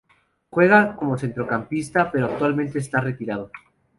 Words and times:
Juega 0.49 0.95
como 0.95 1.15
centrocampista 1.15 2.09
pero 2.11 2.25
actualmente 2.25 2.79
está 2.79 3.01
retirado. 3.01 3.51